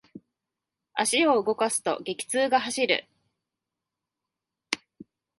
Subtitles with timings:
[0.95, 3.07] 足を動かすと、激痛が走る。